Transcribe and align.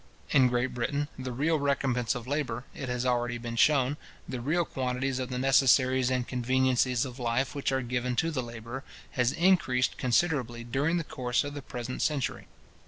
In 0.31 0.47
Great 0.47 0.73
Britain, 0.73 1.09
the 1.15 1.31
real 1.31 1.59
recompence 1.59 2.15
of 2.15 2.25
labour, 2.25 2.63
it 2.73 2.89
has 2.89 3.05
already 3.05 3.37
been 3.37 3.55
shewn, 3.55 3.97
the 4.27 4.41
real 4.41 4.65
quantities 4.65 5.19
of 5.19 5.29
the 5.29 5.37
necessaries 5.37 6.09
and 6.09 6.27
conveniencies 6.27 7.05
of 7.05 7.19
life 7.19 7.53
which 7.53 7.71
are 7.71 7.83
given 7.83 8.15
to 8.15 8.31
the 8.31 8.41
labourer, 8.41 8.83
has 9.11 9.31
increased 9.31 9.99
considerably 9.99 10.63
during 10.63 10.97
the 10.97 11.03
course 11.03 11.43
of 11.43 11.53
the 11.53 11.61
present 11.61 12.01
century. 12.01 12.47